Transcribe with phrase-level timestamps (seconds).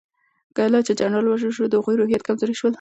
[0.57, 2.69] کله چې جنرال ووژل شو د هغوی روحيات کمزوري شول.